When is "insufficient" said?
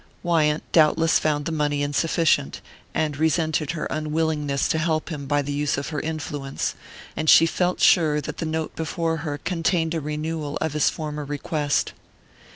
1.83-2.59